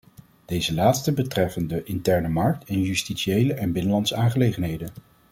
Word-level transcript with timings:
Deze 0.45 0.73
laatste 0.73 1.13
betreffen 1.13 1.67
de 1.67 1.83
interne 1.83 2.27
markt 2.29 2.63
en 2.69 2.81
justitiële 2.81 3.53
en 3.53 3.71
binnenlandse 3.71 4.15
aangelegenheden. 4.15 4.89